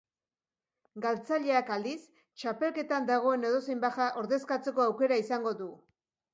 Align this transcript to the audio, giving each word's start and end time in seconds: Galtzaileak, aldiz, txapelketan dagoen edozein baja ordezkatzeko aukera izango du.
Galtzaileak, 1.03 1.69
aldiz, 1.75 2.07
txapelketan 2.41 3.07
dagoen 3.11 3.47
edozein 3.53 3.87
baja 3.87 4.11
ordezkatzeko 4.25 4.89
aukera 4.89 5.23
izango 5.29 5.57
du. 5.65 5.73